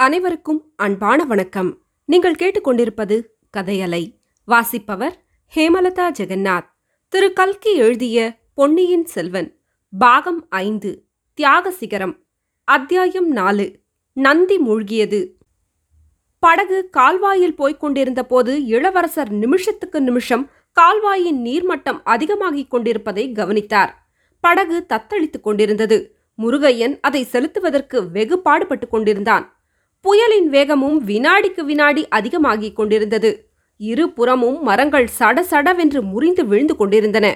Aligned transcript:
அனைவருக்கும் 0.00 0.72
அன்பான 0.76 1.24
வணக்கம். 1.24 1.82
நீங்கள் 2.04 2.34
கேட்டுக்கொண்டிருப்பது 2.34 3.22
கதையலை. 3.56 4.18
வாசிப்பவர் 4.44 5.24
ஹேமலதா 5.54 6.10
ஜெகநாத். 6.18 6.66
திரு 7.08 7.32
கல்கி 7.32 7.74
எழுதிய 7.74 8.38
பொன்னியின் 8.54 9.06
செல்வன் 9.06 9.58
பாகம் 9.98 10.46
ஐந்து 10.48 11.04
தியாக 11.34 11.70
சிகரம் 11.70 12.22
அத்தியாயம் 12.64 13.28
நாலு 13.28 13.78
நந்தி 14.12 14.58
மூழ்கியது. 14.58 15.32
படகு 16.38 16.90
கால்வாயில் 16.90 17.56
போய்க் 17.56 17.80
கொண்டிருந்த 17.80 18.24
போது 18.24 18.64
இளவரசர் 18.64 19.30
நிமிஷத்துக்கு 19.30 20.00
நிமிஷம் 20.00 20.50
கால்வாயின் 20.72 21.44
நீர்மட்டம் 21.44 22.00
அதிகமாகிக் 22.04 22.70
கொண்டிருப்பதை 22.70 23.32
கவனித்தார். 23.32 24.08
படகு 24.40 24.86
தத்தளித்துக் 24.88 25.42
கொண்டிருந்தது. 25.42 26.16
முருகையன் 26.38 26.98
அதை 27.00 27.24
செலுத்துவதற்கு 27.32 28.10
வெகு 28.10 28.38
பாடுபட்டுக் 28.38 28.90
கொண்டிருந்தான். 28.90 29.57
புயலின் 30.04 30.48
வேகமும் 30.48 30.98
வினாடிக்கு 31.04 31.64
வினாடி 31.64 32.08
அதிகமாகிக் 32.08 32.76
கொண்டிருந்தது. 32.76 33.30
இரு 33.76 34.10
புறமும் 34.10 34.62
மரங்கள் 34.62 35.08
சடசடவென்று 35.18 36.00
முறிந்து 36.02 36.46
விழுந்து 36.46 36.76
கொண்டிருந்தன. 36.76 37.26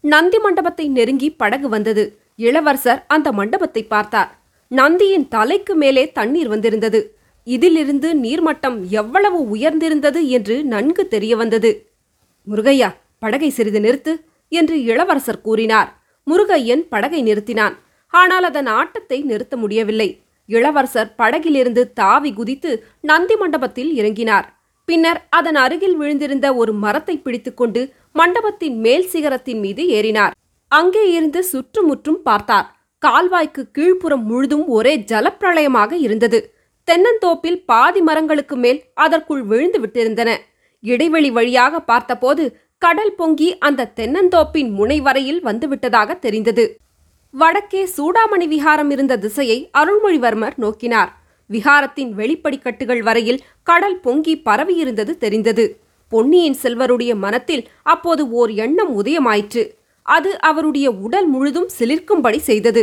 நந்தி 0.00 0.38
மண்டபத்தை 0.38 0.88
நெருங்கி 0.88 1.30
படகு 1.30 1.68
வந்தது. 1.68 2.04
இளவரசர் 2.36 3.04
அந்த 3.06 3.32
மண்டபத்தை 3.32 3.82
பார்த்தார். 3.82 4.30
நந்தியின் 4.68 5.28
தலைக்கு 5.28 5.74
மேலே 5.74 6.12
தண்ணீர் 6.12 6.48
வந்திருந்தது. 6.48 7.00
இதிலிருந்து 7.44 8.08
நீர்மட்டம் 8.14 8.88
எவ்வளவு 8.90 9.56
உயர்ந்திருந்தது 9.56 10.28
என்று 10.28 10.64
நன்கு 10.64 11.08
தெரிய 11.08 11.36
வந்தது. 11.36 11.70
முருகையா 12.46 12.88
படகை 13.18 13.50
சிறிது 13.50 13.80
நிறுத்து 13.80 14.12
என்று 14.48 14.84
இளவரசர் 14.84 15.40
கூறினார். 15.40 15.90
முருகையன் 16.26 16.82
படகை 16.88 17.22
நிறுத்தினான். 17.22 17.74
ஆனால் 18.06 18.42
அதன் 18.42 18.66
ஆட்டத்தை 18.66 19.22
நிறுத்த 19.22 19.56
முடியவில்லை. 19.56 20.08
இளவரசர் 20.54 21.14
படகிலிருந்து 21.20 21.82
தாவி 22.00 22.30
குதித்து 22.32 22.70
நந்தி 23.10 23.36
மண்டபத்தில் 23.36 23.90
இறங்கினார். 24.00 24.46
பின்னர் 24.88 25.20
அதன் 25.38 25.58
அருகில் 25.64 25.96
விழுந்திருந்த 26.00 26.46
ஒரு 26.60 26.72
மரத்தை 26.84 27.16
பிடித்துக்கொண்டு 27.16 27.80
மண்டபத்தின் 28.14 28.76
மேல் 28.84 29.06
சிகரத்தின் 29.12 29.60
மீது 29.64 29.82
ஏறினார். 29.98 30.34
அங்கே 30.70 31.02
இருந்து 31.16 31.40
சுற்றுமுற்றும் 31.42 32.20
பார்த்தார். 32.22 32.68
கால்வாய்க்கு 33.02 33.62
கீழ்ப்புறம் 33.76 34.24
முழுதும் 34.30 34.64
ஒரே 34.76 34.94
ஜலப்பிரளயமாக 35.10 35.92
இருந்தது. 36.06 36.40
தென்னந்தோப்பில் 36.88 37.60
பாதி 37.70 38.00
மரங்களுக்கு 38.00 38.56
மேல் 38.56 38.80
அதற்குள் 39.04 39.42
விழுந்து 39.50 39.78
விட்டிருந்தன. 39.82 40.30
இடைவெளி 40.84 41.30
வழியாக 41.30 41.80
பார்த்தபோது 41.90 42.44
கடல் 42.82 43.14
பொங்கி 43.14 43.48
அந்த 43.58 43.90
தென்னந்தோப்பின் 43.98 44.70
முனை 44.78 44.98
வரையில் 45.06 45.40
வந்துவிட்டதாக 45.44 46.18
தெரிந்தது. 46.18 46.64
வடக்கே 47.34 47.82
சூடாமணி 47.96 48.46
விஹாரம் 48.52 48.90
இருந்த 48.90 49.14
திசையை 49.16 49.58
அருள்மொழிவர்மர் 49.78 50.56
நோக்கினார். 50.56 51.10
விகாரத்தின் 51.50 52.10
வெளிப்படிக்கட்டுகள் 52.16 53.02
வரையில் 53.02 53.42
கடல் 53.62 54.00
பொங்கி 54.00 54.34
பரவியிருந்தது 54.44 55.12
தெரிந்தது. 55.16 55.64
பொன்னியின் 56.12 56.56
செல்வருடைய 56.62 57.14
மனத்தில் 57.14 57.62
அப்போது 57.82 58.22
ஓர் 58.30 58.50
எண்ணம் 58.50 58.92
உதயமாயிற்று. 59.02 59.62
அது 60.02 60.30
அவருடைய 60.40 60.90
உடல் 60.90 61.26
முழுதும் 61.26 61.68
சிலிர்க்கும்படி 61.78 62.38
செய்தது. 62.38 62.82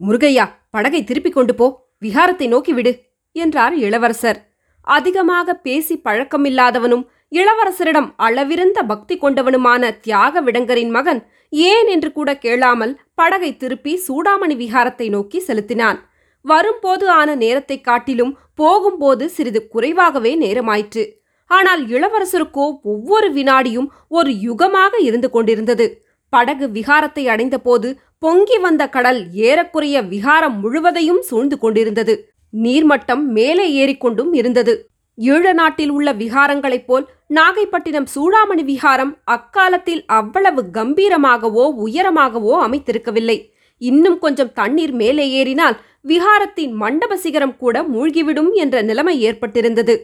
முருகையா 0.00 0.46
படகை 0.70 1.04
திருப்பிக் 1.04 1.34
கொண்டு 1.34 1.54
போ 1.54 1.66
விகாரத்தை 2.00 2.46
நோக்கிவிடு 2.54 2.92
என்றார் 3.36 3.74
இளவரசர். 3.76 4.38
அதிகமாக 4.86 5.54
பேசி 5.66 5.94
பழக்கமில்லாதவனும் 6.04 7.04
இளவரசரிடம் 7.32 8.14
அளவிருந்த 8.18 8.82
பக்தி 8.86 9.16
கொண்டவனுமான 9.16 10.00
தியாக 10.00 10.42
விடங்கரின் 10.42 10.90
மகன் 10.90 11.26
ஏன் 11.50 11.86
என்று 11.86 12.12
கூட 12.12 12.38
கேளாமல் 12.38 12.98
படகை 13.14 13.56
திருப்பி 13.56 14.00
சூடாமணி 14.08 14.56
விகாரத்தை 14.56 15.08
நோக்கி 15.08 15.38
செலுத்தினான். 15.38 16.10
வரும்போது 16.42 17.10
ஆன 17.10 17.34
நேரத்தைக் 17.34 17.84
காட்டிலும் 17.84 18.38
போகும்போது 18.54 19.30
சிறிது 19.30 19.68
குறைவாகவே 19.68 20.38
நேரமாயிற்று. 20.38 21.12
ஆனால் 21.46 21.86
இளவரசருக்கோ 21.86 22.80
ஒவ்வொரு 22.82 23.32
வினாடியும் 23.32 23.86
ஒரு 24.08 24.30
யுகமாக 24.30 25.00
இருந்து 25.00 25.30
கொண்டிருந்தது. 25.30 26.04
படகு 26.28 26.68
விகாரத்தை 26.68 27.26
அடைந்தபோது 27.26 27.98
பொங்கி 28.18 28.58
வந்த 28.58 28.88
கடல் 28.88 29.32
ஏறக்குறைய 29.32 30.00
விகாரம் 30.00 30.60
முழுவதையும் 30.60 31.22
சூழ்ந்து 31.22 31.58
கொண்டிருந்தது. 31.58 32.32
நீர்மட்டம் 32.62 33.22
மேலே 33.22 33.66
ஏறிக்கொண்டும் 33.70 34.28
இருந்தது. 34.32 34.86
ஈழ 35.18 35.52
நாட்டில் 35.52 35.90
உள்ள 35.90 36.12
விகாரங்களைப் 36.12 36.84
போல் 36.86 37.08
நாகைப்பட்டினம் 37.36 38.06
சூடாமணி 38.14 38.62
விஹாரம் 38.70 39.12
அக்காலத்தில் 39.24 40.04
அவ்வளவு 40.06 40.62
கம்பீரமாகவோ 40.72 41.64
உயரமாகவோ 41.84 42.54
அமைத்திருக்கவில்லை. 42.66 43.36
இன்னும் 43.78 44.18
கொஞ்சம் 44.18 44.52
தண்ணீர் 44.52 44.92
மேலே 44.92 45.30
ஏறினால் 45.30 45.76
விகாரத்தின் 46.08 46.72
மண்டப 46.72 47.16
சிகரம் 47.16 47.56
கூட 47.56 47.82
மூழ்கிவிடும் 47.82 48.50
என்ற 48.52 48.82
நிலைமை 48.82 49.14
ஏற்பட்டிருந்தது. 49.28 49.94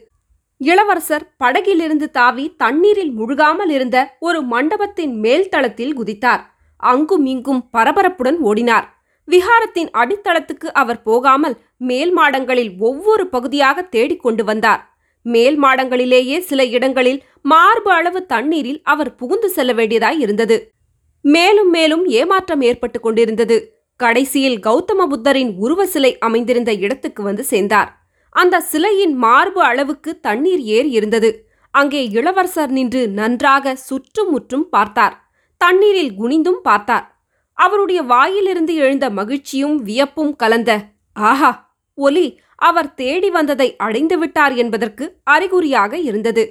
இளவரசர் 0.57 1.25
படகிலிருந்து 1.37 2.11
தாவி 2.11 2.55
தண்ணீரில் 2.57 3.13
முழுகாமல் 3.19 3.69
இருந்த 3.69 3.97
ஒரு 4.19 4.41
மண்டபத்தின் 4.43 5.19
மேல் 5.19 5.49
தளத்தில் 5.49 5.97
குதித்தார். 5.99 6.41
அங்கும் 6.77 7.25
இங்கும் 7.25 7.61
பரபரப்புடன் 7.77 8.39
ஓடினார். 8.41 8.87
விஹாரத்தின் 9.27 9.89
அடித்தளத்துக்கு 9.93 10.67
அவர் 10.73 11.01
போகாமல் 11.01 11.55
மேல் 11.77 12.13
மாடங்களில் 12.13 12.71
ஒவ்வொரு 12.79 13.27
பகுதியாக 13.27 13.81
தேடிக்கொண்டு 13.81 14.43
வந்தார். 14.43 14.81
மேல் 15.21 15.63
மாடங்களிலேயே 15.63 16.39
சில 16.39 16.65
இடங்களில் 16.65 17.23
மார்பு 17.41 17.91
அளவு 17.91 18.25
தண்ணீரில் 18.25 18.81
அவர் 18.83 19.15
புகுந்து 19.15 19.49
செல்ல 19.49 19.73
வேண்டியதாய் 19.73 20.19
இருந்தது. 20.19 20.73
மேலும் 21.21 21.69
மேலும் 21.69 22.05
ஏமாற்றம் 22.05 22.61
ஏற்பட்டு 22.61 22.99
கொண்டிருந்தது. 22.99 23.57
கடைசியில் 23.95 24.59
கௌதம 24.59 25.05
புத்தரின் 25.07 25.51
உருவ 25.57 25.85
சிலை 25.85 26.17
அமைந்திருந்த 26.17 26.73
இடத்துக்கு 26.73 27.23
வந்து 27.23 27.43
சேர்ந்தார். 27.43 27.89
அந்த 28.35 28.59
சிலையின் 28.61 29.15
மார்பு 29.15 29.61
அளவுக்கு 29.61 30.19
தண்ணீர் 30.19 30.59
ஏறி 30.59 30.89
இருந்தது. 30.89 31.47
அங்கே 31.73 32.07
இளவரசர் 32.07 32.69
நின்று 32.69 33.07
நன்றாக 33.09 33.75
சுற்றும் 33.75 34.29
முற்றும் 34.29 34.69
பார்த்தார். 34.69 35.15
தண்ணீரில் 35.57 36.13
குனிந்தும் 36.19 36.61
பார்த்தார். 36.63 37.05
அவருடைய 37.53 38.01
வாயிலிருந்து 38.01 38.75
எழுந்த 38.75 39.09
மகிழ்ச்சியும் 39.09 39.75
வியப்பும் 39.75 40.35
கலந்த 40.35 40.71
ஆஹா 41.13 41.51
ஒலி 41.93 42.39
அவர் 42.59 42.93
தேடி 42.93 43.29
வந்ததை 43.29 43.75
அடைந்து 43.75 44.17
விட்டார் 44.17 44.55
என்பதற்கு 44.55 45.05
அறிகுறியாக 45.23 45.97
இருந்தது. 45.97 46.43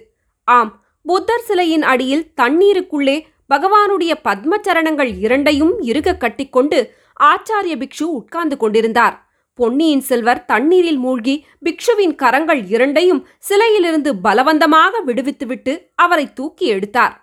ஆம் 0.45 0.83
புத்தர் 1.03 1.45
சிலையின் 1.47 1.83
அடியில் 1.83 2.29
தண்ணீருக்குள்ளே 2.41 3.17
பகவானுடைய 3.55 4.13
பத்மச்சரணங்கள் 4.25 5.19
இரண்டையும் 5.19 5.81
இறுக 5.81 6.17
கட்டிக்கொண்டு 6.17 6.79
ஆச்சாரிய 7.21 7.75
பிக்ஷு 7.83 8.03
உட்கார்ந்து 8.03 8.57
கொண்டிருந்தார். 8.57 9.17
பொன்னியின் 9.55 10.01
செல்வர் 10.01 10.45
தண்ணீரில் 10.45 10.99
மூழ்கி 10.99 11.47
பிக்ஷுவின் 11.65 12.15
கரங்கள் 12.15 12.67
இரண்டையும் 12.69 13.27
சிலையிலிருந்து 13.49 14.11
பலவந்தமாக 14.25 15.01
விடுவித்துவிட்டு 15.07 15.73
அவரை 15.95 16.33
தூக்கி 16.33 16.67
எடுத்தார். 16.67 17.15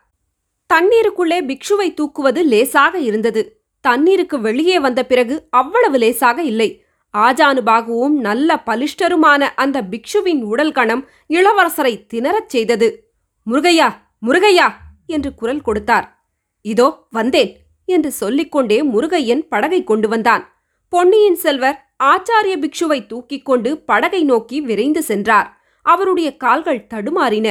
தண்ணீருக்குள்ளே 0.73 1.38
பிக்ஷுவை 1.41 1.88
தூக்குவது 1.94 2.44
லேசாக 2.44 3.00
இருந்தது. 3.00 3.44
தண்ணீருக்கு 3.81 4.41
வெளியே 4.41 4.79
வந்த 4.79 5.06
பிறகு 5.06 5.35
அவ்வளவு 5.50 5.97
லேசாக 5.97 6.41
இல்லை. 6.41 6.69
ஆஜானுபாகுவும் 7.17 8.15
நல்ல 8.19 8.63
பலிஷ்டருமான 8.65 9.41
அந்த 9.55 9.81
பிக்ஷுவின் 9.81 10.41
உடல் 10.41 10.71
கணம் 10.71 11.07
இளவரசரை 11.29 12.05
திணறச் 12.05 12.49
செய்தது. 12.49 13.13
முருகையா 13.47 13.95
முருகையா! 14.25 14.67
என்று 15.05 15.33
குரல் 15.33 15.61
கொடுத்தார். 15.61 16.27
இதோ 16.61 17.07
வந்தேன் 17.09 17.51
என்று 17.85 18.11
சொல்லிக்கொண்டே 18.11 18.83
முருகையன் 18.83 19.47
படகை 19.47 19.83
கொண்டு 19.83 20.07
வந்தான். 20.07 20.43
பொன்னியின் 20.89 21.35
செல்வர் 21.35 21.93
ஆச்சாரிய 22.03 22.55
பிக்ஷுவை 22.55 23.07
தூக்கிக் 23.07 23.45
கொண்டு 23.45 23.77
படகை 23.77 24.23
நோக்கி 24.23 24.61
விரைந்து 24.61 25.03
சென்றார். 25.03 25.49
அவருடைய 25.81 26.37
கால்கள் 26.37 26.87
தடுமாறின. 26.93 27.47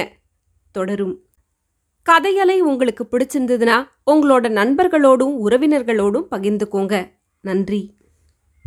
தொடரும். 0.72 1.14
கதையலை 2.06 2.58
உங்களுக்கு 2.60 3.04
பிடிச்சிருந்ததுன்னா 3.04 3.86
உங்களோட 4.10 4.48
நண்பர்களோடும் 4.48 5.34
உறவினர்களோடும் 5.46 6.26
பகிர்ந்துக்கோங்க. 6.30 6.94
நன்றி. 7.40 7.82